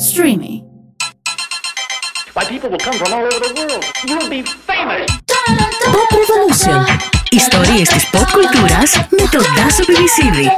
[0.00, 0.64] Streamy.
[2.34, 3.84] Why, people will come from all over the world.
[4.08, 5.06] You'll be famous.
[5.94, 6.80] Pop Revolution.
[7.30, 10.50] Ιστορίες της pop κουλτούρας με τον Τάσο Πιβισίδη.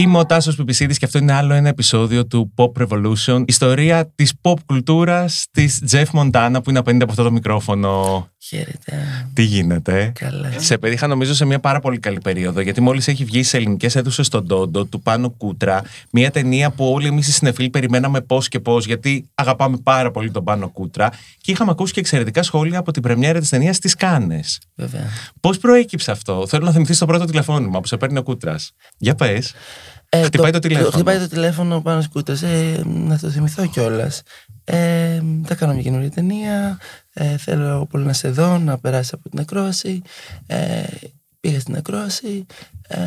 [0.00, 3.42] Είμαι ο Τάσος Πιπισίδης και αυτό είναι άλλο ένα επεισόδιο του Pop Revolution.
[3.46, 8.28] Ιστορία της pop κουλτούρας της Jeff Montana που είναι απέναντι από αυτό το μικρόφωνο.
[8.42, 9.06] Χαίρετε.
[9.34, 10.52] Τι γίνεται; Καλά.
[10.56, 13.96] Σε πετύχα νομίζω σε μια πάρα πολύ καλή περίοδο γιατί μόλις έχει βγει σε ελληνικές
[13.96, 18.48] αίθουσες στον Τόντο του Πάνο Κούτρα μια ταινία που όλοι εμείς οι συνεφίλοι περιμέναμε πώς
[18.48, 22.78] και πώς γιατί αγαπάμε πάρα πολύ τον Πάνο Κούτρα και είχαμε ακούσει και εξαιρετικά σχόλια
[22.78, 24.60] από την πρεμιέρα της ταινίας στις Κάνες.
[24.74, 25.06] Βέβαια.
[25.40, 28.72] Πώς προέκυψε αυτό; Θέλω να θυμηθείς το πρώτο τηλεφώνημα που σε παίρνει ο Κούτρας.
[28.98, 29.54] Για πες.
[30.12, 30.90] Ε, Χτυπάει το τηλέφωνο.
[30.90, 32.32] Χτυπάει το τηλέφωνο πάνω σκούτα.
[32.42, 34.22] Ε, να το θυμηθώ κιόλας.
[34.64, 36.78] Ε, θα κάνω μια καινούργια ταινία.
[37.12, 40.02] Ε, θέλω πολύ να σε δω, να περάσει από την ακρόαση.
[40.46, 40.82] Ε,
[41.40, 42.46] πήγα στην ακρόαση.
[42.88, 42.98] Ε,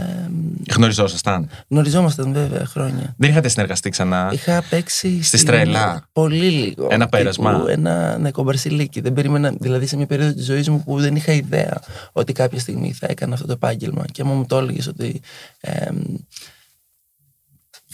[0.75, 1.49] Γνωριζόσασταν.
[1.67, 3.13] γνωριζόμασταν βέβαια χρόνια.
[3.17, 4.29] Δεν είχατε συνεργαστεί ξανά.
[4.33, 5.07] Είχα παίξει.
[5.15, 6.07] Στη στην- Στρέλα.
[6.13, 6.87] Πολύ λίγο.
[6.91, 7.53] Ένα πέρασμα.
[7.53, 9.01] Τύπου Ένα ναι, κομπαρσιλίκι.
[9.01, 12.59] Δεν περίμενα, δηλαδή σε μια περίοδο της ζωής μου που δεν είχα ιδέα ότι κάποια
[12.59, 14.05] στιγμή θα έκανα αυτό το επάγγελμα.
[14.11, 15.21] Και άμα μου το έλεγες ότι.
[15.61, 15.89] Ε,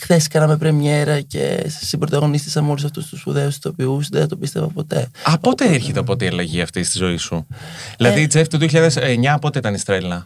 [0.00, 4.08] Χθες κάναμε πρεμιέρα και συμπροταγωνίστησα με όλου αυτούς τους σπουδαίους ηθοποιούς.
[4.08, 5.08] Δεν θα το πίστευα ποτέ.
[5.22, 7.46] Α, πότε έρχεται οπότε η αλλαγή αυτή στη ζωή σου;
[7.96, 10.24] Δηλαδή, Ε, η Τζεφ του 2009 πότε ήταν η Στρέλα.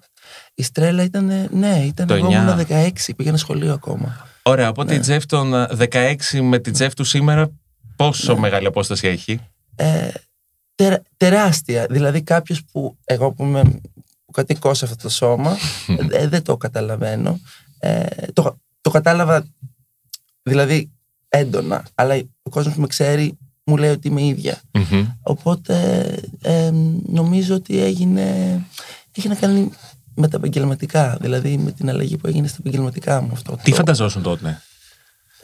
[0.55, 1.49] Η Στρέλα ήταν.
[1.51, 2.07] Ναι, ήταν.
[2.07, 2.31] Το Εγώ 9.
[2.33, 4.27] ήμουν 16, πήγαινα σχολείο ακόμα.
[4.43, 4.99] Ωραία, οπότε Ναι.
[4.99, 7.51] η Τζεφ των ε, 16 με τη Τζεφ του σήμερα,
[7.97, 8.41] πόσο Ναι.
[8.41, 9.41] μεγάλη απόσταση έχει;
[9.77, 10.09] ε,
[10.75, 11.87] τερ- τεράστια.
[11.91, 13.63] Δηλαδή κάποιος που εγώ που, είμαι,
[14.25, 15.57] που κατοικώ σε αυτό το σώμα
[16.11, 17.41] ε, δεν το καταλαβαίνω.
[17.79, 19.45] Ε, το, το κατάλαβα
[20.43, 20.91] δηλαδή
[21.29, 24.61] έντονα, αλλά ο κόσμος που με ξέρει μου λέει ότι είμαι ίδια.
[24.73, 25.07] Μμμ.
[25.23, 26.05] Οπότε
[26.43, 26.71] ε,
[27.07, 28.25] νομίζω ότι έγινε,
[29.17, 29.71] έχει να κάνει
[30.15, 33.57] με τα επαγγελματικά, δηλαδή με την αλλαγή που έγινε στα επαγγελματικά μου αυτό.
[33.63, 34.61] Τι το- φανταζόσουν τότε;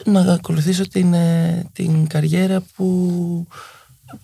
[0.05, 3.47] να ακολουθήσω την, ε, την καριέρα που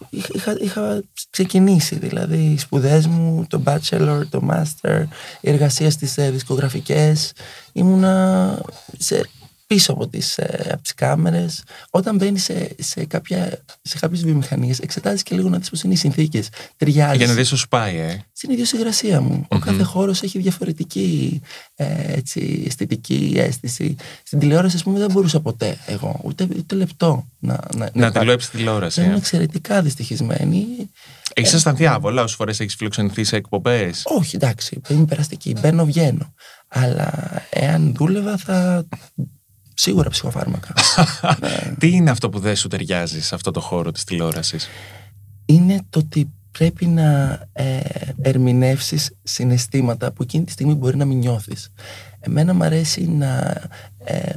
[0.10, 5.04] είχα, είχα, είχα ξεκινήσει δηλαδή οι σπουδές μου, το bachelor, το master,
[5.42, 7.34] η εργασία στις ε, δισκογραφικές.
[7.74, 8.60] Ήμουνα
[8.98, 9.30] σε,
[9.68, 14.80] πίσω από τις, ε, από τις κάμερες όταν μπαίνει σε, σε, κάποια, σε κάποιες βιομηχανίες
[14.80, 17.98] εξετάζεις και λίγο να δεις πώς είναι οι συνθήκες ταιριάζει Για να δεις σου σπάει,
[17.98, 18.26] ε.
[18.34, 19.46] στην ιδιοσυγρασία μου.
[19.48, 21.42] Ο κάθε χώρος έχει διαφορετική
[21.76, 23.96] ε, έτσι, αισθητική αίσθηση.
[24.24, 28.20] Στην τηλεόραση, ας πούμε, δεν μπορούσα ποτέ εγώ, ούτε, ούτε λεπτό να, να, Να υπάρχω.
[28.20, 29.02] τηλεόραση τηλεόραση.
[29.02, 29.18] Είμαι ε.
[29.18, 30.66] εξαιρετικά δυστυχισμένη.
[31.34, 35.56] Έχεις αισθανθεί άβολα όσες φορές έχεις φιλοξενηθεί σε εκπομπές; Όχι, εντάξει, είμαι περαστική.
[35.62, 36.34] Μπαίνω, βγαίνω.
[36.68, 37.12] Αλλά
[37.50, 38.88] εάν δούλευα, θα.
[39.80, 40.74] Σίγουρα ψυχοφάρμακα.
[41.40, 41.76] Ναι.
[41.80, 44.68] Τι είναι αυτό που δεν σου ταιριάζει σε αυτό το χώρο της τηλεόρασης;
[45.46, 47.80] είναι το ότι πρέπει να ε,
[48.22, 51.72] ερμηνεύσεις συναισθήματα που εκείνη τη στιγμή μπορεί να μην νιώθεις.
[52.20, 53.62] Εμένα μου αρέσει να
[53.98, 54.34] ε,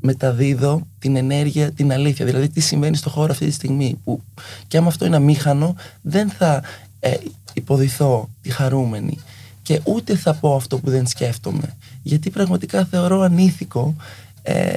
[0.00, 2.24] μεταδίδω την ενέργεια, την αλήθεια.
[2.24, 3.98] Δηλαδή τι συμβαίνει στο χώρο αυτή τη στιγμή.
[4.04, 4.22] Που,
[4.68, 6.62] και άμα αυτό είναι αμήχανο, δεν θα
[7.00, 7.14] ε,
[7.52, 9.18] υποδηθώ τη χαρούμενη.
[9.62, 11.76] Και ούτε θα πω αυτό που δεν σκέφτομαι.
[12.02, 13.96] Γιατί πραγματικά θεωρώ ανήθικο
[14.42, 14.72] ε,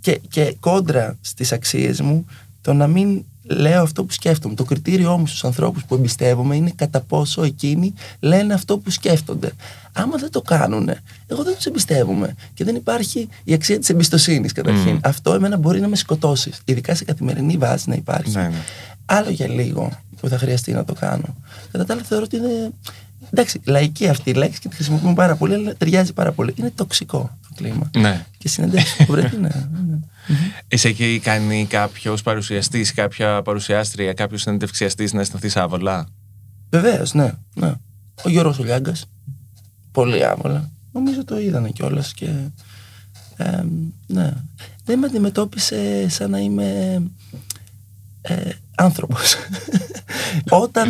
[0.00, 2.26] και, και κόντρα στις αξίες μου
[2.60, 4.54] το να μην λέω αυτό που σκέφτομαι.
[4.54, 9.52] Το κριτήριό μου στους ανθρώπους που εμπιστεύομαι είναι κατά πόσο εκείνοι λένε αυτό που σκέφτονται.
[9.92, 10.90] Άμα δεν το κάνουν,
[11.26, 12.34] εγώ δεν τους εμπιστεύομαι.
[12.54, 14.92] Και δεν υπάρχει η αξία της εμπιστοσύνης καταρχήν.
[14.92, 14.98] Μμμ.
[15.02, 16.52] Αυτό εμένα μπορεί να με σκοτώσει.
[16.64, 18.36] Ειδικά σε καθημερινή βάση να υπάρχει.
[18.36, 18.62] Ναι, ναι.
[19.04, 21.36] Άλλο για λίγο που θα χρειαστεί να το κάνω.
[21.72, 22.70] Κατά τα άλλα θεωρώ ότι είναι.
[23.34, 26.54] Εντάξει, λαϊκή αυτή η λέξη και τη χρησιμοποιούμε πάρα πολύ, αλλά ταιριάζει πάρα πολύ.
[26.56, 27.90] Είναι τοξικό το κλίμα.
[27.96, 28.26] ναι.
[28.38, 29.48] Και συνεντεύξεις που βρεθεί, ναι.
[29.48, 29.98] ναι.
[30.68, 36.06] Εσύ έχει κάνει κάποιος παρουσιαστής, κάποια παρουσιάστρια, κάποιος συνεντευξιαστής να αισθανθεί άβολα.
[36.70, 37.72] Βεβαίως, ναι, ναι.
[38.24, 39.04] Ο Γιώργος ο Λιάγκας,
[39.92, 40.70] πολύ άβολα.
[40.92, 42.30] Νομίζω το είδανε κιόλας και.
[43.36, 43.62] ε,
[44.06, 44.30] ναι.
[44.84, 47.02] Δεν με αντιμετώπισε σαν να είμαι
[48.20, 49.34] ε, άνθρωπος.
[50.64, 50.88] Όταν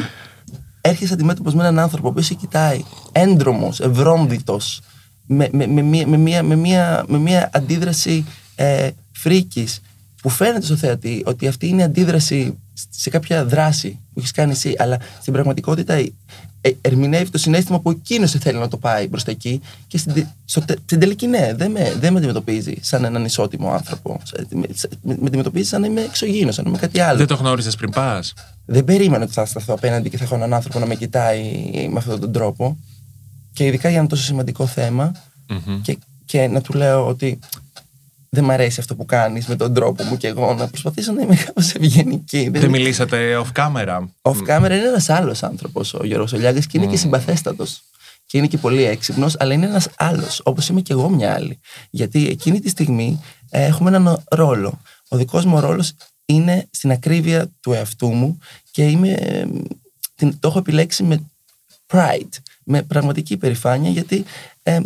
[0.92, 4.80] έρχεσαι αντιμέτωπος με έναν άνθρωπο που σε κοιτάει έντρομος, ευρώμδητος,
[5.26, 9.80] με, με, με, μία, με, μία, με, μία, με μία αντίδραση ε, φρίκης
[10.22, 12.58] που φαίνεται στο θεατή ότι αυτή είναι αντίδραση
[12.90, 16.12] σε κάποια δράση που έχεις κάνει εσύ, αλλά στην πραγματικότητα ε,
[16.60, 19.60] ε, ερμηνεύει το συνέστημα που εκείνος θέλει να το πάει προ τα εκεί.
[19.86, 23.24] Και στην, τε- στο, τε- στην τελική, ναι, δεν με, δεν με αντιμετωπίζει σαν έναν
[23.24, 24.20] ισότιμο άνθρωπο.
[24.24, 27.18] Σε- Με, σε- με, με αντιμετωπίζει σαν να είμαι εξωγήινος, σαν να είμαι κάτι άλλο.
[27.18, 28.32] Δεν το γνώριζε πριν πας;
[28.66, 31.42] Δεν περίμενα ότι θα σταθώ απέναντι και θα έχω έναν άνθρωπο να με κοιτάει
[31.90, 32.76] με αυτόν τον τρόπο.
[33.52, 35.12] Και ειδικά για ένα τόσο σημαντικό θέμα.
[35.82, 37.38] Και, και να του λέω ότι
[38.34, 41.22] δεν μ' αρέσει αυτό που κάνεις με τον τρόπο μου και εγώ να προσπαθήσω να
[41.22, 42.48] είμαι κάπως ευγενική.
[42.48, 43.98] Δεν μιλήσατε off camera.
[44.22, 47.82] Off camera είναι ένας άλλος άνθρωπος ο Γιώργος Ολιάγκας και είναι και συμπαθέστατος.
[48.26, 51.58] και είναι και πολύ έξυπνος, αλλά είναι ένας άλλος, όπως είμαι και εγώ μια άλλη.
[51.90, 53.20] Γιατί εκείνη τη στιγμή
[53.50, 54.80] ε, έχουμε έναν ρόλο.
[55.08, 55.92] Ο δικός μου ρόλος
[56.24, 58.38] είναι στην ακρίβεια του εαυτού μου
[58.70, 59.46] και είμαι, ε,
[60.14, 61.30] την, το έχω επιλέξει με
[61.92, 64.24] pride, με πραγματική υπερηφάνεια, γιατί
[64.62, 64.80] ε,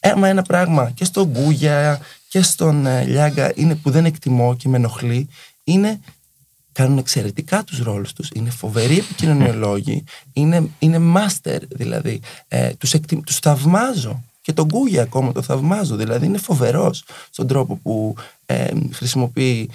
[0.00, 2.00] άμα ένα πράγμα και στον Γκούγια
[2.36, 5.28] και στον ε, Λιάγκα είναι που δεν εκτιμώ και με ενοχλεί,
[5.64, 6.00] είναι
[6.72, 13.22] κάνουν εξαιρετικά τους ρόλους τους, είναι φοβεροί επικοινωνιολόγοι, είναι, είναι master δηλαδή, ε, τους, εκτι,
[13.26, 14.22] τους θαυμάζω.
[14.40, 18.14] Και τον Γκούγια ακόμα το θαυμάζω, δηλαδή είναι φοβερός στον τρόπο που
[18.46, 19.70] ε, χρησιμοποιεί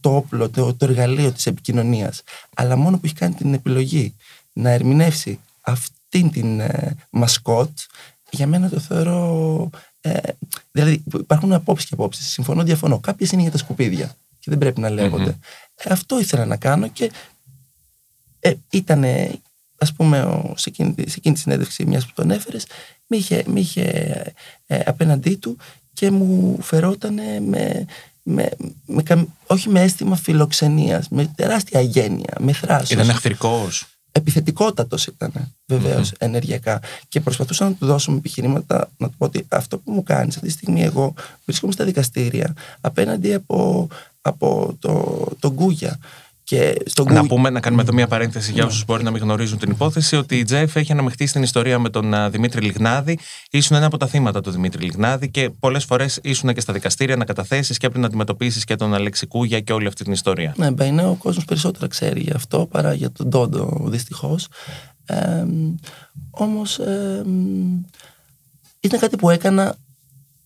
[0.00, 2.22] το όπλο, το, το εργαλείο της επικοινωνίας,
[2.54, 4.14] αλλά μόνο που έχει κάνει την επιλογή
[4.52, 7.70] να ερμηνεύσει αυτήν την ε, μασκότ,
[8.30, 9.70] για μένα το θεωρώ.
[10.04, 10.18] Ε,
[10.70, 12.26] δηλαδή, υπάρχουν απόψεις και απόψεις.
[12.26, 12.98] Συμφωνώ, διαφωνώ.
[12.98, 15.38] Κάποιες είναι για τα σκουπίδια και δεν πρέπει να λεγονται
[15.74, 17.10] Ε, αυτό ήθελα να κάνω και
[18.40, 19.04] ε, ήταν,
[19.78, 22.66] ας πούμε, ο, σε, εκείνη, σε εκείνη τη συνέντευξη, μιας που τον έφερες,
[23.06, 23.84] με είχε, με είχε
[24.66, 25.56] ε, απέναντί του
[25.92, 27.86] και μου φερόταν με,
[28.22, 28.48] με,
[28.86, 32.90] με, όχι με αίσθημα φιλοξενίας, με τεράστια αγένεια, με θράσος.
[32.90, 35.32] Ήταν εχθρικός επιθετικότατος ήταν
[36.18, 36.80] ενεργειακά.
[37.08, 40.34] Και προσπαθούσα να του δώσω με επιχειρήματα να του πω ότι αυτό που μου κάνεις
[40.34, 41.14] αυτή τη στιγμή, εγώ
[41.44, 43.88] βρίσκομαι στα δικαστήρια απέναντι από,
[44.22, 45.98] από το, τον Γκούγια.
[46.44, 49.58] Και στον να πούμε, να κάνουμε εδώ μια παρένθεση για όσους μπορεί να μην γνωρίζουν
[49.58, 53.18] την υπόθεση, ότι η Τζεφ έχει αναμειχθεί στην ιστορία με τον Δημήτρη Λιγνάδη.
[53.50, 57.16] Ήσουν ένα από τα θύματα του Δημήτρη Λιγνάδη και πολλές φορές ήσουν και στα δικαστήρια
[57.16, 60.54] να καταθέσεις και έπρεπε να αντιμετωπίσεις και τον Αλέξη Κούγια και όλη αυτή την ιστορία.
[60.56, 64.48] Ναι, μπαίνει ο κόσμος περισσότερα ξέρει γι' αυτό παρά για τον Τόντο, δυστυχώς.
[65.04, 65.44] Ε,
[66.30, 67.22] Όμως ε,
[68.80, 69.76] ήταν κάτι που έκανα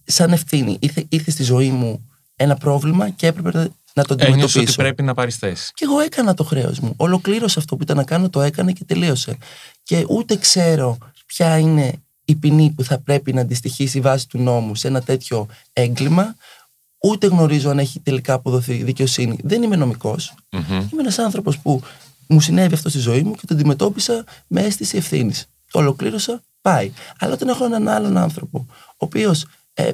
[0.04, 0.76] σαν ευθύνη.
[0.80, 4.60] Ήρθε, ήρθε στη ζωή μου ένα πρόβλημα και έπρεπε να το αντιμετωπίσω.
[4.60, 5.70] ότι πρέπει να πάρεις θέση.
[5.74, 6.94] Και εγώ έκανα το χρέος μου.
[6.96, 9.36] Ολοκλήρωσα αυτό που ήταν να κάνω, το έκανα και τελείωσε.
[9.82, 11.92] Και ούτε ξέρω ποια είναι
[12.24, 16.36] η ποινή που θα πρέπει να αντιστοιχίσει βάσει του νόμου σε ένα τέτοιο έγκλημα.
[16.98, 19.38] Ούτε γνωρίζω αν έχει τελικά αποδοθεί δικαιοσύνη.
[19.42, 20.34] Δεν είμαι νομικός.
[20.50, 20.70] Mm-hmm.
[20.70, 21.82] Είμαι ένας άνθρωπος που
[22.26, 25.46] μου συνέβη αυτό στη ζωή μου και το αντιμετώπισα με αίσθηση ευθύνης.
[25.70, 26.92] Το ολοκλήρωσα, πάει.
[27.18, 29.92] Αλλά όταν έχω έναν άλλον άνθρωπο, ο οποίος ε,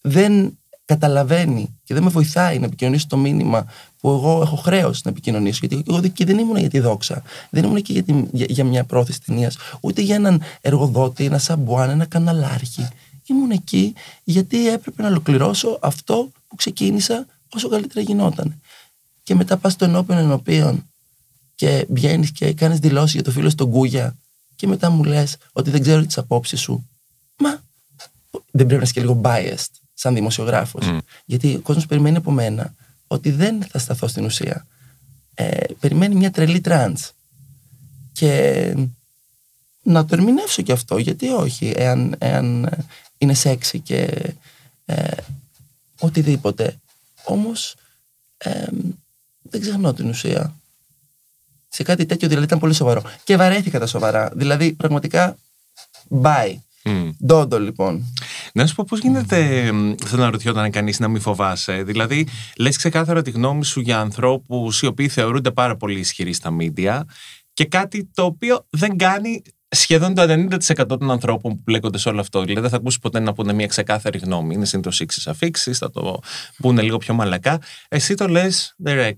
[0.00, 3.66] δεν καταλαβαίνει και δεν με βοηθάει να επικοινωνήσω το μήνυμα
[4.00, 5.58] που εγώ έχω χρέος να επικοινωνήσω.
[5.66, 7.22] Γιατί εγώ εκεί δεν ήμουν για τη δόξα.
[7.50, 11.90] Δεν ήμουν εκεί για, για, για μια πρόθεση ταινίας, ούτε για έναν εργοδότη, ένα σαμπουάν,
[11.90, 12.88] ένα καναλάρχη.
[13.26, 13.94] Ήμουν εκεί
[14.24, 18.60] γιατί έπρεπε να ολοκληρώσω αυτό που ξεκίνησα όσο καλύτερα γινόταν.
[19.22, 20.86] Και μετά πας στο ενώπιον ενωπίον
[21.54, 24.16] και βγαίνεις και κάνεις δηλώσεις για το φίλο στον Κούγια
[24.56, 26.88] και μετά μου λες ότι δεν ξέρω τις απόψεις σου.
[27.38, 27.62] Μα
[28.30, 30.98] δεν πρέπει να είσαι και λίγο biased σαν δημοσιογράφος.
[31.24, 32.74] Γιατί ο κόσμος περιμένει από μένα
[33.06, 34.66] ότι δεν θα σταθώ στην ουσία.
[35.34, 36.98] Ε, περιμένει μια τρελή τραντ.
[38.12, 38.74] Και
[39.82, 42.70] να το ερμηνεύσω και αυτό, γιατί όχι, εάν, εάν
[43.18, 44.32] είναι σεξι και
[44.84, 45.16] ε,
[45.98, 46.76] οτιδήποτε.
[47.24, 47.74] Όμως
[48.38, 48.66] ε,
[49.42, 50.54] δεν ξεχνώ την ουσία.
[51.68, 53.02] Σε κάτι τέτοιο δηλαδή ήταν πολύ σοβαρό.
[53.24, 54.30] Και βαρέθηκα τα σοβαρά.
[54.34, 55.36] Δηλαδή πραγματικά
[56.22, 56.56] bye.
[57.26, 58.12] Ντόντο λοιπόν.
[58.52, 59.36] Να σου πω πώς γίνεται,
[60.04, 64.82] θέλω να ρωτιόταν κανείς να μην φοβάσαι; Δηλαδή, λες ξεκάθαρα τη γνώμη σου για ανθρώπους
[64.82, 67.04] οι οποίοι θεωρούνται πάρα πολύ ισχυροί στα μίντια
[67.52, 72.20] και κάτι το οποίο δεν κάνει σχεδόν το 90% των ανθρώπων που μπλέκονται σε όλο
[72.20, 72.40] αυτό.
[72.40, 74.54] Δηλαδή, δεν θα ακούσεις ποτέ να πούνε μια ξεκάθαρη γνώμη.
[74.54, 76.18] Είναι συνήθως ήξει αφήξεις, θα το
[76.56, 77.60] πούνε λίγο πιο μαλακά.
[77.88, 79.12] Εσύ το λες direct.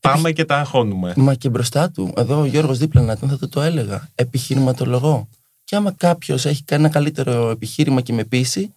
[0.00, 1.12] Πάμε και τα αγχώνουμε.
[1.16, 4.08] Μα και μπροστά του, εδώ ο Γιώργος δίπλα να θα το, το έλεγα.
[4.14, 5.28] Επιχειρηματολογό.
[5.64, 8.74] Και άμα κάποιος έχει κάνει ένα καλύτερο επιχείρημα και με πείσει,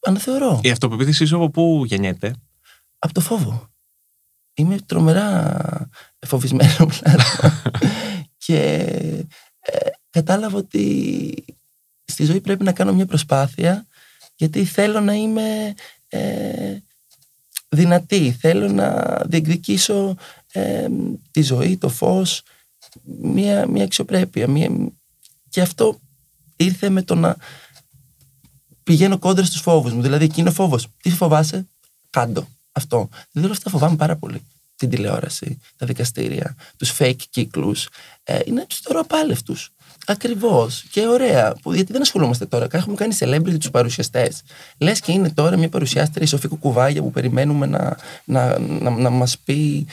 [0.00, 0.60] αναθεωρώ.
[0.62, 2.34] Η αυτοπεποίθησή σου από πού γεννιέται,
[2.98, 3.70] Από το φόβο.
[4.54, 5.88] Είμαι τρομερά
[6.26, 7.02] φοβισμένος
[8.44, 8.62] και
[9.60, 11.44] ε, κατάλαβα ότι
[12.04, 13.86] στη ζωή πρέπει να κάνω μια προσπάθεια
[14.36, 15.74] γιατί θέλω να είμαι
[16.08, 16.76] ε,
[17.68, 20.16] δυνατή, θέλω να διεκδικήσω
[20.52, 20.86] ε,
[21.30, 22.42] τη ζωή, το φως,
[23.04, 24.70] μια, μια αξιοπρέπεια, μια,
[25.56, 26.00] και αυτό
[26.56, 27.36] ήρθε με το να
[28.82, 30.02] πηγαίνω κόντρα στους φόβους μου.
[30.02, 30.86] Δηλαδή, εκείνο φόβος.
[31.02, 31.66] Τι φοβάσαι,
[32.10, 32.48] κάντο.
[32.72, 33.08] Αυτό.
[33.30, 34.42] Δηλαδή, όλα αυτά φοβάμαι πάρα πολύ.
[34.76, 37.88] Την τηλεόραση, τα δικαστήρια, τους fake κύκλους.
[38.22, 39.70] Ε, είναι τους θεωρώ απάλευτους.
[40.06, 41.54] Ακριβώς και ωραία.
[41.62, 42.66] Που, γιατί δεν ασχολούμαστε τώρα.
[42.70, 44.42] Έχουμε κάνει celebrity τους παρουσιαστές.
[44.78, 49.10] Λες και είναι τώρα μια παρουσιάστρια η Σοφή Κουκουβάγια που περιμένουμε να, να, να, να
[49.10, 49.86] μας πει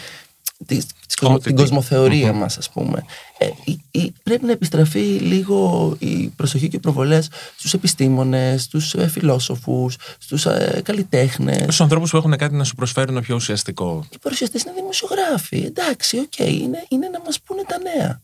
[1.44, 2.38] την κοσμοθεωρία mm-hmm.
[2.38, 3.06] μας ας πούμε
[3.38, 9.98] ε, πρέπει να επιστραφεί λίγο η προσοχή και οι προβολές στους επιστήμονες, στους ε, φιλόσοφους
[10.18, 14.64] στους ε, καλλιτέχνες στους ανθρώπους που έχουν κάτι να σου προσφέρουν πιο ουσιαστικό οι παρουσιαστές
[14.64, 18.22] είναι δημοσιογράφοι εντάξει, OK, okay, είναι, είναι να μας πούνε τα νέα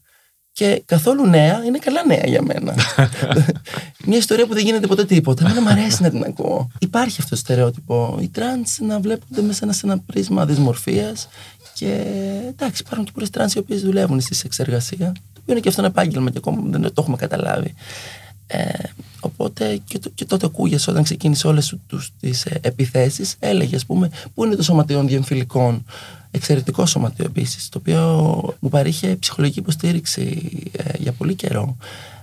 [0.51, 2.73] Και καθόλου νέα είναι καλά νέα για μένα.
[4.09, 5.45] Μια ιστορία που δεν γίνεται ποτέ τίποτα.
[5.45, 6.67] Εμένα μου αρέσει να την ακούω.
[6.79, 8.17] Υπάρχει αυτό το στερεότυπο.
[8.21, 11.27] Οι τρανς να βλέπονται μέσα σε ένα πρίσμα δυσμορφίας.
[11.79, 12.03] Και
[12.49, 15.11] εντάξει, υπάρχουν και πολλές τρανς οι οποίες δουλεύουν στη σεξεργασία.
[15.33, 17.73] Το οποίο είναι και αυτό ένα επάγγελμα και ακόμα δεν το έχουμε καταλάβει.
[18.47, 18.69] Ε,
[19.19, 23.75] οπότε και, το, και τότε ο Κούγιας όταν ξεκίνησε όλες του τις ε, επιθέσεις έλεγε
[23.75, 25.85] ας πούμε πού είναι το σωματείο διεμφυλικών
[26.31, 28.01] εξαιρετικό σωματείο επίσης το οποίο
[28.59, 31.77] μου παρήχε ψυχολογική υποστήριξη ε, για πολύ καιρό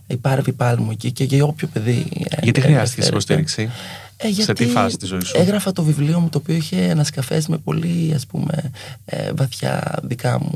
[0.06, 3.08] η Πάρβη Πάλμου και, και για όποιο παιδί ε, Γιατί ε, χρειάστηκε ενδιαφέρεται.
[3.08, 3.70] υποστήριξη;
[4.18, 7.46] Ε, Σε τι φάση της ζωής σου; Έγραφα το βιβλίο μου το οποίο είχε ανασκαφές
[7.48, 8.72] με πολύ ας πούμε
[9.04, 10.52] ε, βαθιά δικά μου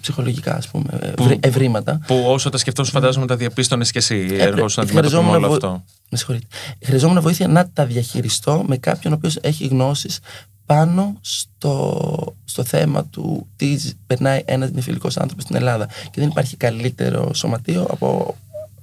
[0.00, 2.00] ψυχολογικά ας πούμε ευρύ- ευρήματα.
[2.06, 4.14] Που όσο τα σκεφτόσουν, φαντάζομαι τα διαπίστωνες και εσύ.
[4.38, 5.84] Εργόσουν να αντιμετωπίσουμε χρειαζόμουν όλο βο- αυτό.
[6.10, 6.46] Με συγχωρείτε.
[6.84, 10.18] Χρειαζόμουν βοήθεια να τα διαχειριστώ με κάποιον ο οποίος έχει γνώσεις
[10.66, 13.76] πάνω στο, στο θέμα του τι
[14.06, 15.86] περνάει ένας νεφιλικός άνθρωπος στην Ελλάδα.
[15.86, 18.36] Και δεν υπάρχει καλύτερο σωματείο από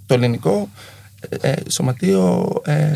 [0.05, 0.69] το ελληνικό
[1.29, 2.91] ε, ε, σωματείο ε,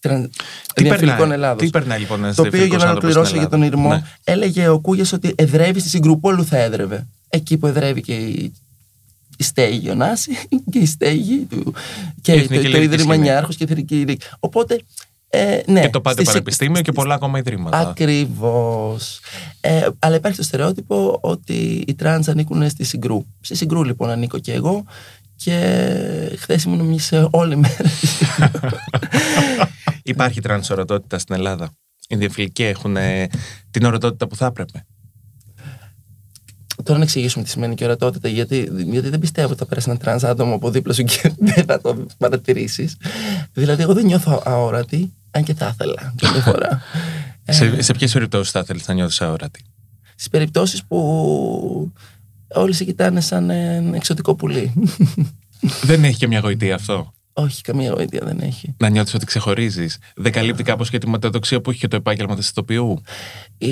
[0.00, 0.28] τρα-
[0.74, 1.62] Τι διεμφυλικών περνάει, Ελλάδος.
[1.62, 3.82] τι περνάει λοιπόν ένας Το οποίο για διεμφυλικός να άνθρωπος ολοκληρώσω στην για τον Ελλάδα;
[3.82, 4.34] Ηρμό, Ναι.
[4.34, 7.06] έλεγε ο Κούγιας ότι εδρεύει στη Συγκρουπόλου θα έδρευε.
[7.28, 8.52] Εκεί που εδρεύει και η,
[9.36, 10.30] η στέγη ο Νάση
[10.72, 11.74] και η στέγη του
[12.22, 13.18] και Η το, Εθνική το Λυρική Ίδρυμα Σκηνή.
[13.28, 14.26] Νιάρχος και η Εθνική Λυρική.
[14.40, 14.80] Οπότε,
[15.28, 15.80] ε, ναι.
[15.80, 17.78] Και το Πάντειο στη Συ- Πανεπιστήμιο και πολλά ακόμα ιδρύματα.
[17.78, 19.20] Ακριβώς.
[19.60, 23.24] Ε, αλλά υπάρχει το στερεότυπο ότι οι τρανς ανήκουν στη Συγκρού.
[23.40, 24.84] Στη Συγκρού λοιπόν ανήκω και εγώ
[25.44, 27.88] και χθες ήμουνα όλη μέρα.
[27.88, 28.76] στη Συγκρού.
[30.02, 31.70] Υπάρχει τρανσορατότητα στην Ελλάδα.
[32.08, 33.26] Οι διεμφυλικοί έχουν ε,
[33.70, 34.86] την ορατότητα που θα έπρεπε.
[36.82, 39.98] Τώρα να εξηγήσουμε τι σημαίνει και ορατότητα, γιατί, γιατί δεν πιστεύω ότι θα πέρασε ένα
[39.98, 42.96] τρανς άτομο από δίπλα σου και δεν θα το παρατηρήσεις.
[43.52, 46.82] Δηλαδή, εγώ δεν νιώθω αόρατη, αν και θα ήθελα καμιά φορά.
[47.48, 49.64] σε σε ποιες περιπτώσεις θα ήθελες να νιώθεις αόρατη;
[50.14, 51.92] Στις περιπτώσεις που
[52.54, 54.72] όλοι σε κοιτάνε σαν ε, εξωτικό πουλί.
[55.82, 58.74] Δεν έχει και μια γοητεία αυτό; Όχι, καμία γοήτεια δεν έχει.
[58.78, 59.98] Να νιώθεις ότι ξεχωρίζεις.
[60.16, 63.02] Δεν καλύπτει κάπως και τη ματαιοδοξία που έχει και το επάγγελμα τη ηθοποιού.
[63.58, 63.70] Η,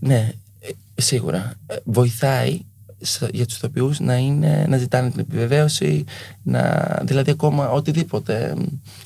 [0.00, 0.68] ναι, ε,
[1.02, 1.52] σίγουρα.
[1.66, 2.60] Ε, Βοηθάει
[3.00, 6.04] σ- για τους ηθοποιούς να, είναι, να ζητάνε την επιβεβαίωση,
[6.42, 8.54] να, δηλαδή ακόμα οτιδήποτε.
[8.58, 8.62] Μ,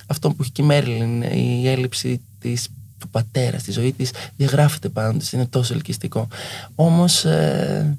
[0.07, 2.69] Αυτό που έχει και η Μέρλιν, η έλλειψη της,
[2.99, 6.29] του πατέρας στη ζωής της, διαγράφεται πάνω της, είναι τόσο ελκυστικό.
[6.75, 7.99] Όμως, ε,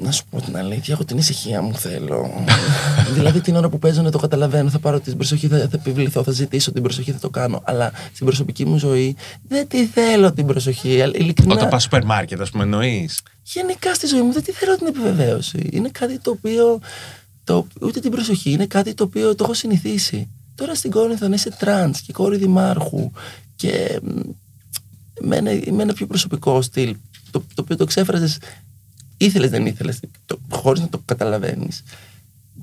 [0.00, 2.44] να σου πω την αλήθεια, εγώ την ησυχία μου θέλω.
[3.14, 6.22] δηλαδή την ώρα που παίζω να το καταλαβαίνω, θα πάρω την προσοχή, θα, θα επιβληθώ,
[6.22, 7.62] θα ζητήσω την προσοχή, θα το κάνω.
[7.64, 9.16] Αλλά στην προσωπική μου ζωή
[9.48, 11.02] δεν τη θέλω την προσοχή.
[11.02, 14.52] αλλά Ειλικρινά, Όταν πας σούπερ μάρκετ, ας πούμε, εννοείς; γενικά στη ζωή μου δεν τη
[14.52, 15.68] θέλω την επιβεβαίωση.
[15.70, 16.80] Είναι κάτι το οποίο.
[17.44, 20.28] Το, ούτε την προσοχή, είναι κάτι το οποίο το έχω συνηθίσει.
[20.54, 23.10] Τώρα στην Κόρινθο να είσαι τρανς και κόρη δημάρχου
[23.56, 24.20] και μ,
[25.20, 26.96] με ένα, με ένα πιο προσωπικό στυλ,
[27.30, 28.38] το, το οποίο το εξέφραζες
[29.18, 31.82] ήθελες δεν ήθελες, το, χωρίς να το καταλαβαίνεις.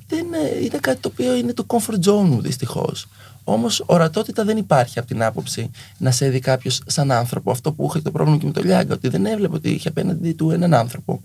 [0.08, 3.08] Δεν, ε, είναι κάτι το οποίο είναι το comfort zone μου δυστυχώς.
[3.44, 7.52] Όμως ορατότητα δεν υπάρχει από την άποψη να σε δει κάποιος σαν άνθρωπο.
[7.52, 10.32] Αυτό που είχε το πρόβλημα και με το Λιάγκα, ότι δεν έβλεπε ότι είχε απέναντι
[10.32, 11.22] του έναν άνθρωπο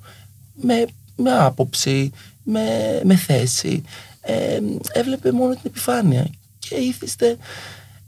[0.55, 2.11] με, με άποψη,
[2.43, 2.65] με,
[3.05, 3.83] με θέση.
[4.21, 4.61] Ε,
[4.93, 6.27] έβλεπε μόνο την επιφάνεια.
[6.59, 7.37] Και είθισται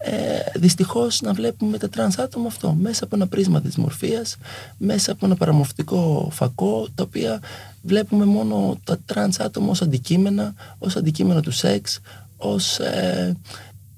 [0.05, 4.37] ε, δυστυχώς να βλέπουμε τα τρανς άτομα αυτό μέσα από ένα πρίσμα δυσμορφίας
[4.79, 7.41] μέσα από ένα παραμορφωτικό φακό τα οποία
[7.83, 12.01] βλέπουμε μόνο τα τρανς άτομα ως αντικείμενα ως αντικείμενα του σεξ
[12.37, 13.37] ως ε,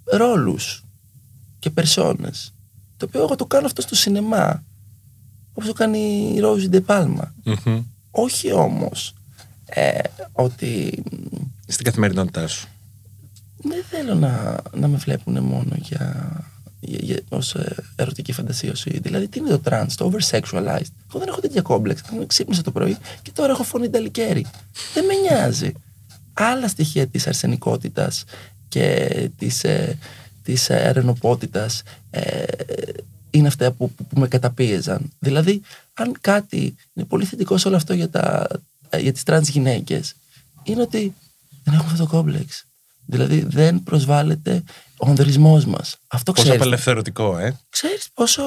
[0.04, 0.84] ρόλους
[1.58, 2.52] και περσόνες
[2.96, 4.64] το οποίο εγώ το κάνω αυτό στο σινεμά
[5.52, 7.34] όπως το κάνει η Ρόζι Ντεπάλμα
[8.10, 9.14] όχι όμως
[9.64, 9.98] ε,
[10.32, 11.02] ότι
[11.66, 12.68] Στην καθημερινότητά σου.
[13.68, 16.30] Δεν θέλω να, να με βλέπουν μόνο για,
[16.80, 18.98] για, για, ως ε, ερωτική φαντασίωση.
[19.02, 22.02] Δηλαδή, τι είναι το trans, το over-sexualized; Εγώ δεν έχω τέτοια κόμπλεξ.
[22.12, 24.46] Εγώ Ξύπνησα το πρωί και τώρα έχω φωνή ταλικέρι.
[24.94, 25.72] Δεν με νοιάζει.
[26.32, 28.24] Άλλα στοιχεία της αρσενικότητας
[28.68, 29.98] και της, ε,
[30.42, 32.42] της ε, αρρενωπότητας ε,
[33.30, 35.12] είναι αυτά που, που, που με καταπίεζαν.
[35.18, 35.62] Δηλαδή,
[35.94, 38.46] αν κάτι είναι πολύ θετικό σε όλο αυτό για, τα,
[38.88, 40.14] ε, για τις τρανς γυναίκες,
[40.62, 41.14] είναι ότι
[41.64, 42.64] δεν έχουμε αυτό το κόμπλεξ.
[43.06, 44.62] Δηλαδή δεν προσβάλλεται
[44.98, 45.96] ο ανδρισμός μας.
[46.08, 46.60] Αυτό Πόσο ξέρεις.
[46.62, 47.58] απελευθερωτικό, ε.
[47.68, 48.42] Ξέρεις πόσο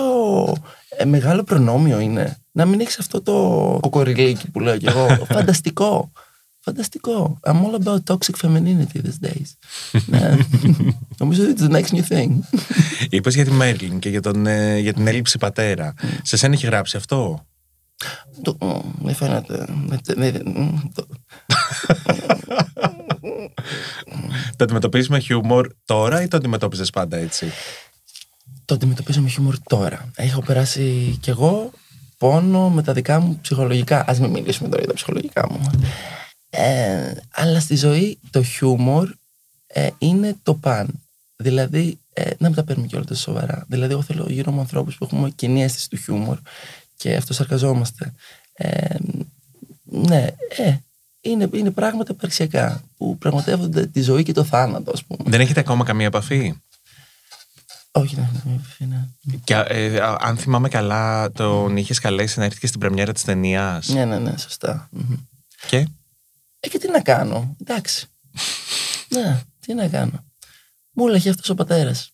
[0.98, 3.34] ε, μεγάλο προνόμιο είναι να μην έχεις αυτό το
[3.82, 5.08] κοκοριλίκι που λέω κι εγώ.
[5.34, 6.12] Φανταστικό.
[6.60, 7.40] Φανταστικό.
[7.48, 9.52] I'm all about toxic femininity these days.
[10.06, 10.38] ναι.
[11.18, 12.30] Νομίζω ότι it's the next new thing.
[13.10, 15.94] Είπες για τη Μέρλιν και για, τον, ε, για την έλλειψη πατέρα.
[16.24, 17.46] Σε σένα έχει γράψει αυτό;
[18.42, 19.66] Το- μ, Δεν φαίνεται.
[19.88, 20.78] Δεν- δεν- μ,
[24.58, 27.52] το- Το αντιμετωπίζεις με χιούμορ τώρα ή το αντιμετώπιζες πάντα έτσι;
[28.66, 30.12] το αντιμετωπίζω με χιούμορ τώρα.
[30.16, 31.72] Έχω περάσει κι εγώ
[32.18, 34.00] πόνο με τα δικά μου ψυχολογικά.
[34.10, 35.70] Α μην μιλήσουμε τώρα για τα ψυχολογικά μου.
[36.50, 39.10] Ε, αλλά στη ζωή το χιούμορ
[39.68, 40.88] ε, είναι το παν.
[41.36, 43.66] Δηλαδή, ε, να μην τα παίρνουμε και όλα τόσο σοβαρά.
[43.68, 46.38] Δηλαδή, εγώ θέλω γύρω μου ανθρώπους που έχουμε κοινή αίσθηση του χιούμορ
[46.96, 48.14] και αυτό σαρκαζόμαστε.
[48.54, 48.96] Ε,
[49.84, 50.78] ναι, ε,
[51.30, 55.30] είναι, είναι πράγματα υπαρξιακά που πραγματεύονται τη ζωή και το θάνατο, ας πούμε.
[55.30, 56.54] Δεν έχετε ακόμα καμία επαφή;
[57.92, 59.36] Όχι, ναι, ναι, ναι, ναι.
[59.44, 63.24] Και, ε, α, αν θυμάμαι καλά, τον είχες καλέσει να έρθει και στην πρεμιέρα της
[63.24, 63.88] ταινίας.
[63.88, 64.90] Ναι, ναι, ναι, σωστά.
[64.92, 65.16] Μμμ.
[65.68, 65.88] Και;
[66.60, 68.08] Ε, και τι να κάνω, εντάξει.
[69.16, 70.26] ναι, τι να κάνω.
[70.92, 72.12] Μου έλεγε αυτός ο πατέρας.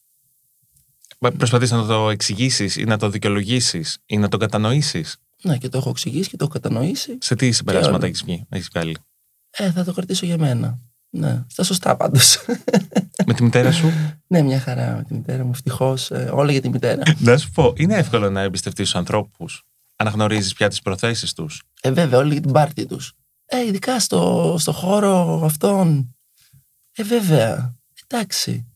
[1.38, 5.78] Προσπαθείς να το εξηγήσεις ή να το δικαιολογήσεις ή να το κατανοήσεις; Ναι, και το
[5.78, 7.18] έχω εξηγήσει και το έχω κατανοήσει.
[7.22, 8.06] Σε τι συμπεράσματα όλα.
[8.06, 8.98] έχεις βγει, έχεις βγάλει;
[9.50, 10.80] Ε, θα το κρατήσω για μένα.
[11.10, 12.46] Ναι, στα σωστά πάντως.
[13.28, 13.92] Με τη μητέρα σου;
[14.28, 15.52] ναι, μια χαρά με τη μητέρα μου.
[15.54, 16.12] Ευτυχώς.
[16.12, 17.04] όλα για τη μητέρα.
[17.20, 19.64] να σου πω, είναι εύκολο να εμπιστευτείς του ανθρώπους.
[19.96, 21.64] Αναγνωρίζεις πια τις προθέσεις τους.
[21.82, 23.14] Ε, βέβαια, όλοι για την πάρτι τους.
[23.46, 26.16] Ε, ειδικά στο, στο χώρο αυτόν.
[26.96, 27.76] Ε, βέβαια.
[28.08, 28.68] Εντάξει.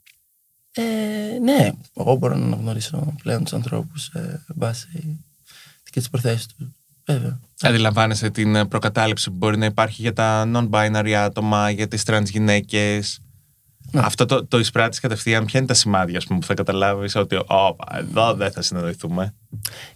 [0.72, 5.26] Ε, ναι, εγώ μπορώ να αναγνωρίσω πλέον τους ανθρώπους ε, βάσει
[5.98, 6.76] και τις προθέσεις του.
[7.06, 7.40] Βέβαια.
[7.62, 12.26] Αντιλαμβάνεσαι την ε, προκατάληψη που μπορεί να υπάρχει για τα non-binary άτομα, για τις trans
[12.26, 13.20] γυναίκες.
[13.92, 14.02] Ναι.
[14.04, 15.46] Αυτό το, το εισπράττεις κατευθείαν.
[15.46, 19.36] Ποια είναι τα σημάδια ας πούμε, που θα καταλάβεις ότι «Ωπα, εδώ δεν θα συνεννοηθούμε.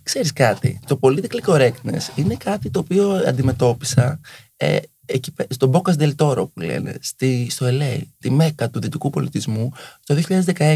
[0.04, 4.20] Ξέρεις κάτι, το political correctness είναι κάτι το οποίο αντιμετώπισα
[4.58, 4.78] ε,
[5.14, 9.10] εκεί, πέ- στον Bocas del Toro που λένε, στη, στο LA, τη μέκα του δυτικού
[9.10, 9.72] πολιτισμού,
[10.06, 10.22] το
[10.58, 10.76] 2016.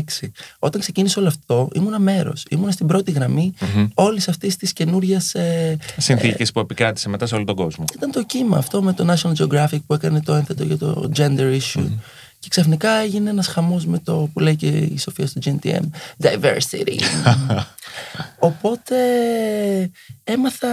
[0.59, 3.53] Όταν ξεκίνησε όλο αυτό, ήμουνα μέρος, ήμουνα στην πρώτη γραμμή
[3.93, 5.33] όλης αυτής της καινούριας...
[5.33, 7.85] Ε, Συνθήκε που επικράτησε μετά σε όλο τον κόσμο.
[7.95, 11.59] ήταν το κύμα αυτό με το National Geographic που έκανε το ένθετο για το gender
[11.59, 11.89] issue.
[12.39, 15.79] Και ξαφνικά έγινε ένας χαμός με το που λέει και η Σοφία στο GNTM,
[16.21, 16.99] diversity.
[18.39, 18.95] Οπότε
[20.23, 20.67] έμαθα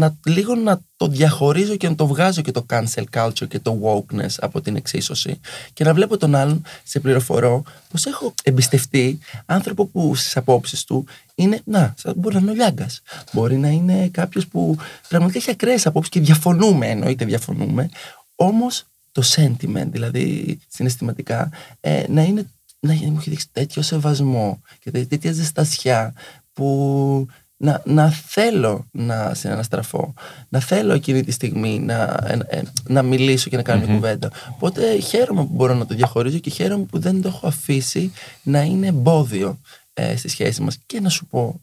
[0.00, 3.78] να, λίγο να το διαχωρίζω και να το βγάζω και το cancel culture και το
[3.82, 5.40] wokeness από την εξίσωση
[5.72, 11.04] και να βλέπω τον άλλον σε πληροφορώ πως έχω εμπιστευτεί άνθρωπο που στις απόψεις του
[11.34, 13.00] είναι, να, σαν- μπορεί να είναι ο Λιάγκας,
[13.32, 14.76] μπορεί να είναι κάποιος που
[15.08, 17.88] πραγματικά έχει ακραίες απόψεις και διαφωνούμε, εννοείται διαφωνούμε,
[18.34, 24.90] όμως το sentiment, δηλαδή συναισθηματικά, ε, να είναι να μου έχει δείξει τέτοιο σεβασμό και
[24.90, 26.14] τέ- τέτοια ζεστασιά
[26.52, 27.26] που
[27.62, 30.14] να, να θέλω να συναναστραφώ,
[30.48, 34.30] να θέλω εκείνη τη στιγμή να, ε, ε, να μιλήσω και να κάνω μια κουβέντα.
[34.50, 38.62] Οπότε χαίρομαι που μπορώ να το διαχωρίζω και χαίρομαι που δεν το έχω αφήσει να
[38.62, 39.60] είναι εμπόδιο
[39.94, 40.78] ε, στη σχέση μας.
[40.86, 41.60] Και να σου πω,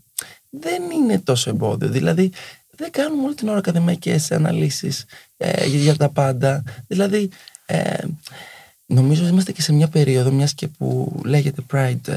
[0.50, 1.90] δεν είναι τόσο εμπόδιο.
[1.90, 2.32] Δηλαδή,
[2.76, 5.06] δεν κάνουμε όλη την ώρα ακαδημαϊκές αναλύσεις
[5.38, 6.64] ε, για, για τα πάντα.
[6.88, 7.30] Δηλαδή,
[7.66, 8.04] ε,
[8.86, 12.14] νομίζω ότι είμαστε και σε μια περίοδο, μιας και που λέγεται Pride.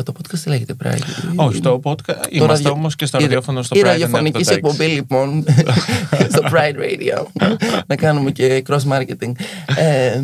[0.00, 1.02] Ε, το podcast λέγεται Pride;
[1.36, 2.26] Όχι, το podcast.
[2.30, 4.54] Είμαστε ραδιο- όμως και στο η- ραδιόφωνο στο Η Pride and ραδιοφωνική After Takes.
[4.56, 5.44] εκπομπή, λοιπόν,
[6.32, 7.26] στο Pride Radio.
[7.86, 9.32] να κάνουμε και cross marketing.
[9.76, 10.22] Ε,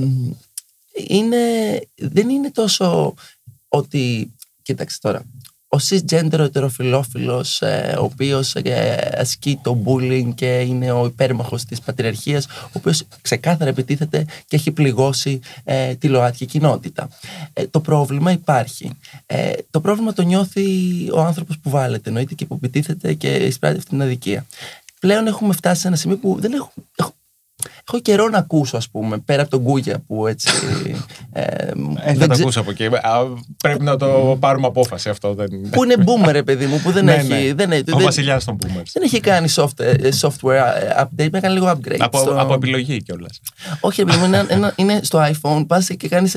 [1.08, 1.36] είναι,
[1.94, 3.14] δεν είναι τόσο
[3.68, 4.30] ότι.
[4.62, 5.22] Κοίταξε τώρα.
[5.68, 11.80] Ο cisgender ετεροφιλόφιλος ε, ο οποίος ε, ασκεί το bullying και είναι ο υπέρμαχος της
[11.80, 17.08] πατριαρχίας ο οποίος ξεκάθαρα επιτίθεται και έχει πληγώσει ε, τη ΛΟΑΤΚΙ κοινότητα.
[17.52, 18.90] Ε, το πρόβλημα υπάρχει.
[19.26, 20.64] Ε, το πρόβλημα το νιώθει
[21.12, 24.46] ο άνθρωπος που βάλετε εννοείται και που επιτίθεται και εισπράττει αυτή την αδικία.
[25.00, 26.72] Πλέον έχουμε φτάσει σε ένα σημείο που δεν έχω,
[27.88, 30.48] έχω, έχω καιρό να ακούσω ας πούμε πέρα από τον Γκούγια που έτσι
[31.32, 31.72] ε, Ε,
[32.04, 32.84] δεν θα το ξε- ακούσω από εκεί.
[32.84, 32.90] Α,
[33.62, 35.34] Πρέπει να το πάρουμε απόφαση αυτό.
[35.34, 35.48] Δεν...
[35.70, 37.28] που είναι boomer, ρε παιδί μου, που δεν Ναι, έχει.
[37.28, 37.54] ναι.
[37.54, 38.90] Δεν, έχει- Ο δεν, βασιλιάς των boomers.
[38.92, 41.96] δεν έχει κάνει soft, ε, software ε, update, έκανε λίγο upgrade.
[41.98, 43.40] Από, στο- από επιλογή κιόλας.
[43.80, 46.36] Όχι, ρε παιδί μου, είναι, ένα- είναι στο iPhone, πας και κάνεις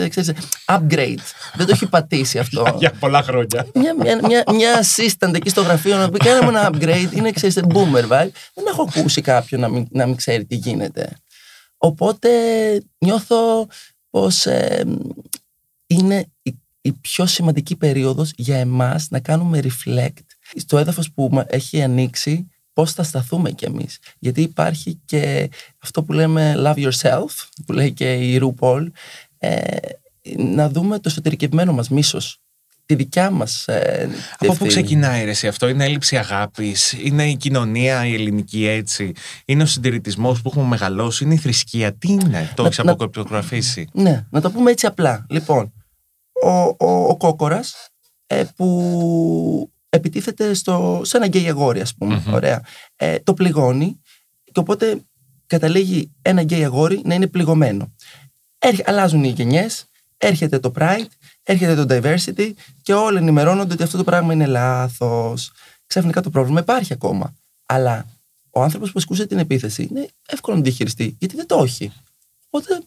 [0.66, 1.20] upgrade.
[1.56, 2.66] δεν το έχει πατήσει αυτό.
[2.80, 3.66] Για πολλά χρόνια.
[3.74, 7.60] μια, μια, μια, μια assistant εκεί στο γραφείο να πει κάναμε ένα upgrade, είναι ξέρεις,
[7.68, 8.30] boomer vibe.
[8.54, 11.10] Δεν έχω ακούσει κάποιον να μην, να μην ξέρει τι γίνεται.
[11.82, 12.30] Οπότε
[12.98, 13.68] νιώθω
[14.10, 14.86] πως ε,
[15.88, 20.24] είναι η, η πιο σημαντική περίοδος για εμάς να κάνουμε reflect
[20.56, 24.00] στο έδαφος που μα- έχει ανοίξει πώς θα σταθούμε κι εμείς.
[24.20, 27.26] Γιατί υπάρχει και αυτό που λέμε love yourself,
[27.66, 28.88] που λέει και η RuPaul,
[29.38, 29.78] ε,
[30.38, 32.42] να δούμε το εσωτερικευμένο μας μίσος,
[32.90, 34.70] τη δικιά μας ε, Από πού ευθύνη.
[34.70, 39.12] ξεκινάει ρε, εσύ αυτό, είναι έλλειψη αγάπης, είναι η κοινωνία η ελληνική έτσι,
[39.46, 42.92] είναι ο συντηρητισμός που έχουμε μεγαλώσει, είναι η θρησκεία; Τι είναι, το Να- έχεις να-
[42.92, 43.88] αποκρυπτογραφήσει.
[43.94, 45.26] Ναι, να το πούμε έτσι απλά.
[45.30, 45.74] Λοιπόν,
[46.44, 47.76] ο, ο, ο κόκορας
[48.28, 52.24] ε, που επιτίθεται στο, σε ένα γκέι αγόρι, ας πούμε.
[52.32, 52.62] Ωραία.
[52.96, 54.00] Ε, το πληγώνει
[54.44, 55.02] και οπότε
[55.48, 57.94] καταλήγει ένα γκέι αγόρι να είναι πληγωμένο.
[58.60, 59.86] Έρχε, αλλάζουν οι γενιές,
[60.18, 61.06] έρχεται το pride,
[61.52, 65.52] έρχεται το diversity και όλοι ενημερώνονται ότι αυτό το πράγμα είναι λάθος.
[65.88, 67.34] Ξαφνικά το πρόβλημα υπάρχει ακόμα.
[67.66, 68.06] Αλλά
[68.50, 71.92] ο άνθρωπος που ασκούσε την επίθεση είναι εύκολο να τη διαχειριστεί, γιατί δεν το έχει.
[72.50, 72.82] Οπότε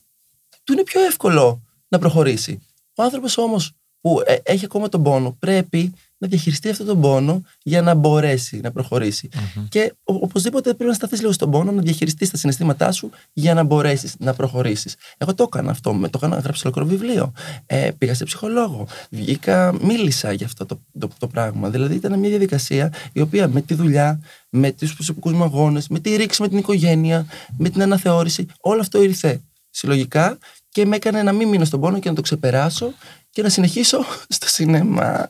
[0.64, 2.60] του είναι πιο εύκολο να προχωρήσει.
[2.94, 7.42] Ο άνθρωπος όμως που ε, έχει ακόμα τον πόνο πρέπει να διαχειριστεί αυτόν τον πόνο
[7.62, 9.28] για να μπορέσει να προχωρήσει.
[9.68, 13.54] Και ο- οπωσδήποτε πρέπει να σταθείς λίγο στον πόνο, να διαχειριστείς τα συναισθήματά σου για
[13.54, 14.94] να μπορέσεις να προχωρήσεις.
[15.18, 15.92] Εγώ το έκανα αυτό.
[15.94, 17.32] Με, το έκανα, γράψα ολόκληρο βιβλίο.
[17.66, 18.86] Ε, πήγα σε ψυχολόγο.
[19.10, 21.70] Βγήκα, μίλησα για αυτό το, το, το πράγμα.
[21.70, 25.98] Δηλαδή ήταν μια διαδικασία η οποία με τη δουλειά, με τους προσωπικούς μου αγώνες, με
[25.98, 27.26] τη ρήξη με την οικογένεια,
[27.58, 31.98] με την αναθεώρηση, όλο αυτό ήρθε συλλογικά και με έκανε να μην μείνω στον πόνο
[31.98, 32.92] και να το ξεπεράσω
[33.30, 35.26] και να συνεχίσω στο σινεμά.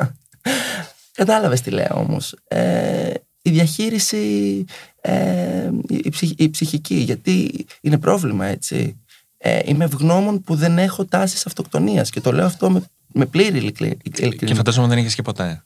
[1.13, 2.37] Κατάλαβες τι λέω όμως.
[2.49, 4.65] Ε, η διαχείριση,
[5.01, 8.97] ε, η, ψυχ- η ψυχική, γιατί είναι πρόβλημα έτσι.
[9.39, 13.59] Ε, είμαι ευγνώμων που δεν έχω τάσεις αυτοκτονίας και το λέω αυτό με, με πλήρη
[13.59, 14.55] ειλικρι- Και ειλικρίνεια.
[14.57, 15.63] φαντάζομαι δεν είχες και ποτέ.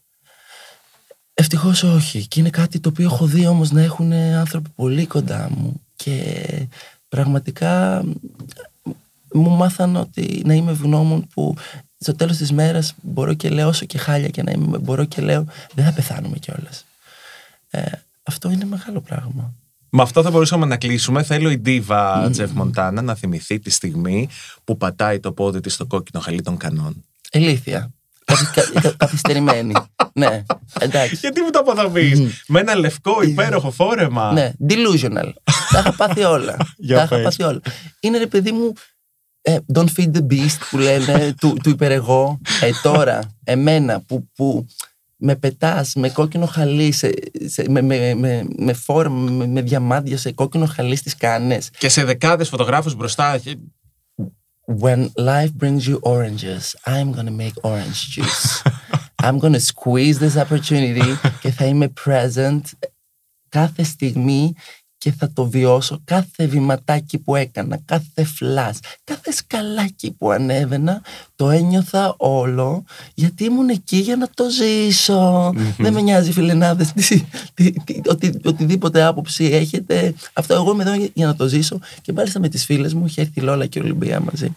[1.35, 2.27] Ευτυχώς όχι.
[2.27, 5.81] Και είναι κάτι το οποίο έχω δει όμως να έχουν άνθρωποι πολύ κοντά μου.
[5.97, 6.45] Και
[7.09, 8.05] πραγματικά
[9.33, 11.55] μου μάθαν ότι να είμαι ευγνώμων που
[11.99, 15.23] στο τέλος της μέρας μπορώ και λέω όσο και χάλια και να είμαι, μπορώ και
[15.23, 16.85] λέω δεν θα πεθάνουμε κιόλας.
[17.71, 17.83] Ε,
[18.23, 19.53] αυτό είναι μεγάλο πράγμα.
[19.91, 21.23] Με αυτό θα μπορούσαμε να κλείσουμε.
[21.23, 24.29] Θέλω η Ντίβα Τζεφ Μοντάνα να θυμηθεί τη στιγμή
[24.65, 27.05] που πατάει το πόδι της στο κόκκινο χαλί των κανόν.
[27.33, 27.91] Ηλίθεια.
[28.25, 29.73] Καθυ- κα- κα- Καθυστερημένη.
[30.13, 30.43] ναι,
[30.81, 31.15] εντάξει.
[31.15, 34.33] Γιατί μου το αποδομείς Με ένα λευκό υπέροχο φόρεμα.
[34.33, 35.33] Ναι, delusional.
[35.71, 36.57] Τα είχα πάθει όλα.
[36.77, 37.25] Για Τα είχα πες.
[37.25, 37.61] πάθει όλα.
[38.01, 38.96] Είναι ρε παιδί μου, ε,
[39.73, 42.41] don't feed the beast που λένε του, του υπερεγώ.
[42.61, 44.67] Ε, τώρα, εμένα που, που
[45.17, 47.13] με πετάς με κόκκινο χαλί, σε,
[47.45, 51.71] σε- με, με, με, με φόρμα, με, με διαμάντια σε κόκκινο χαλί στις κάνες.
[51.79, 53.41] Και σε δεκάδες φωτογράφους μπροστά.
[54.83, 58.63] When life brings you oranges, I'm gonna make orange juice.
[59.27, 62.61] I'm gonna squeeze this opportunity και θα είμαι present
[63.49, 64.55] κάθε στιγμή
[64.99, 71.03] και θα το βιώσω κάθε βηματάκι που έκανα, κάθε φλάς, κάθε σκαλάκι που ανέβαινα,
[71.37, 77.25] το ένιωθα όλο γιατί ήμουν εκεί για να το ζησω Δεν με νοιάζει φιλενάδες, τι,
[77.55, 80.15] τι, τι, οτι, οτιδήποτε άποψη έχετε.
[80.33, 83.07] Αυτό εγώ είμαι εδώ για, για να το ζήσω και μάλιστα με τις φίλες μου,
[83.07, 84.55] είχε έρθει η Λόλα και η Ολυμπία μαζί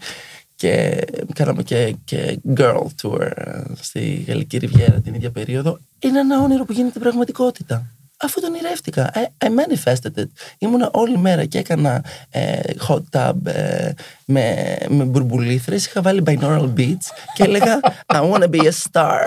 [0.56, 5.80] και κάναμε και, και girl tour ε, στη Γαλλική Ριβιέρα την ίδια περίοδο.
[5.99, 7.98] Είναι ένα όνειρο που γίνεται πραγματικότητα.
[8.21, 9.12] Αφού τον ονειρεύτηκα.
[9.13, 10.27] I, I manifested it.
[10.58, 13.91] Ήμουνα όλη μέρα και έκανα ε, hot tub ε,
[14.25, 15.86] με, με μπουρμπουλήθρες.
[15.86, 19.19] Είχα βάλει binaural beats και έλεγα I wanna be a star.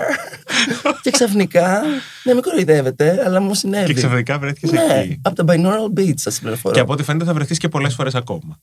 [1.03, 1.81] και ξαφνικά,
[2.23, 3.85] ναι, με κοροϊδεύετε, αλλά μου συνέβη.
[3.85, 5.19] Και ξαφνικά βρέθηκες ναι, εκεί.
[5.21, 6.73] από τα binaural beats σας πληροφορώ.
[6.73, 8.59] Και από ό,τι φαίνεται θα βρεθείς και πολλές φορές ακόμα.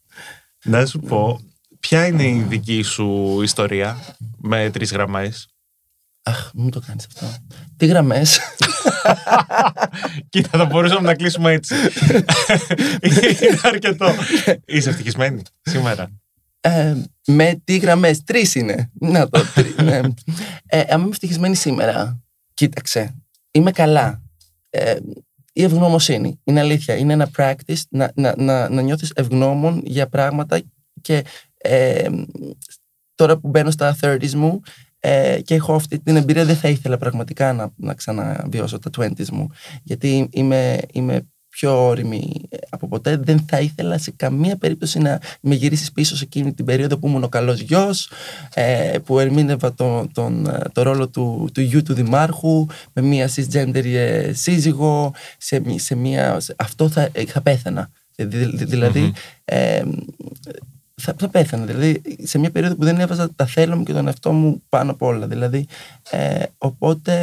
[0.64, 1.40] Να σου πω,
[1.80, 3.98] ποια είναι η δική σου ιστορία
[4.38, 5.48] με τρεις γραμμές;
[6.22, 7.26] Αχ, μην μου το κάνεις αυτό.
[7.76, 8.38] Τι γραμμές;
[10.28, 11.74] Κοίτα, θα μπορούσαμε να κλείσουμε έτσι.
[13.02, 14.14] είναι αρκετό.
[14.64, 16.10] Είσαι ευτυχισμένη σήμερα;
[16.60, 18.90] Ε, με τι γραμμές, τρεις είναι.
[19.00, 20.00] Να το, τρει, ναι.
[20.66, 22.20] ε, αν είμαι ευτυχισμένη σήμερα,
[22.54, 23.14] κοίταξε,
[23.50, 24.22] είμαι καλά.
[24.70, 24.96] Ε,
[25.52, 26.96] η ευγνωμοσύνη είναι αλήθεια.
[26.96, 30.60] Είναι ένα practice να, να, να, να νιώθεις ευγνώμων για πράγματα
[31.00, 31.24] και
[31.56, 32.08] ε,
[33.14, 34.60] τώρα που μπαίνω στα 30s μου
[35.00, 39.28] ε, και έχω αυτή την εμπειρία δεν θα ήθελα πραγματικά να, να ξαναβιώσω τα 20s
[39.32, 39.48] μου
[39.82, 42.32] γιατί είμαι, είμαι πιο όρημη
[42.68, 43.16] από ποτέ.
[43.16, 47.08] Δεν θα ήθελα σε καμία περίπτωση να με γυρίσεις πίσω σε εκείνη την περίοδο που
[47.08, 48.10] ήμουν ο καλός γιος,
[48.54, 53.28] ε, που ερμήνευα τον, τον, ε, το ρόλο του, του γιου του Δημάρχου, με μία
[53.34, 55.14] cisgender ε, σύζυγο.
[55.38, 57.90] Σε, μη- σε μία, σε- αυτό θα, ε, θα πέθαινα.
[58.16, 59.12] Ε, δη- δη- δηλαδή,
[59.44, 59.82] ε,
[61.00, 61.64] θα, θα πέθανα.
[61.64, 64.90] Δηλαδή, σε μια περίοδο που δεν έβαζα τα θέλω μου και τον εαυτό μου πάνω
[64.90, 65.26] απ' όλα.
[65.26, 65.66] Δηλαδή,
[66.10, 67.14] ε, οπότε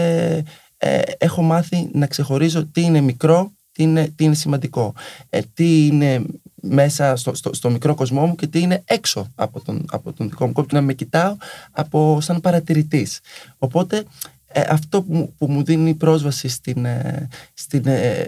[0.78, 4.94] ε, έχω μάθει να ξεχωρίζω τι είναι μικρό, τι είναι, τι είναι σημαντικό.
[5.30, 6.22] Ε, τι είναι
[6.62, 10.30] μέσα στο, στο, στο μικρό κοσμό μου και τι είναι έξω από τον, από τον
[10.30, 10.70] δικό μου κόσμο.
[10.74, 11.36] Να με κοιτάω
[11.72, 13.20] από, σαν παρατηρητής.
[13.58, 14.04] Οπότε
[14.48, 18.28] ε, αυτό που, μου- που μου δίνει πρόσβαση στην, ε, στην ε,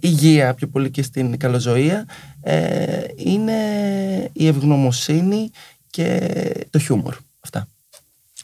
[0.00, 2.08] υγεία πιο πολύ και στην καλοζωία
[2.40, 3.52] ε, είναι
[4.32, 5.50] η ευγνωμοσύνη
[5.90, 6.30] και
[6.70, 7.16] το χιούμορ.
[7.40, 7.68] Αυτά.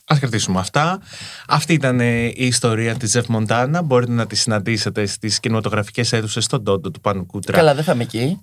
[0.07, 1.01] Ας κρατήσουμε αυτά.
[1.49, 3.83] Αυτή ήταν ε, η ιστορία της Ζεφ Μοντάνα.
[3.83, 7.57] Μπορείτε να τη συναντήσετε στις κινηματογραφικές αίθουσες στον Τόντο του Πάνου Κούτρα.
[7.57, 8.39] Καλά, δεν θα είμαι εκεί.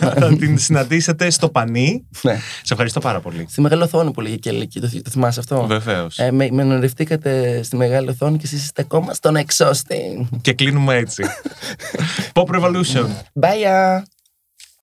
[0.00, 2.06] Θα την συναντήσετε στο Πανί.
[2.22, 2.34] ναι.
[2.62, 3.46] Σε ευχαριστώ πάρα πολύ.
[3.50, 6.18] Στη μεγάλη οθόνη που λέγε και εκεί, το, το θυμάσαι αυτό; Βεβαίως.
[6.18, 10.28] Ε, με, με γνωριστήκατε στη μεγάλη οθόνη και εσείς είστε ακόμα στον εξώστη.
[10.40, 11.22] Και κλείνουμε έτσι.
[12.34, 13.06] Pop Revolution.
[13.40, 14.02] Bye!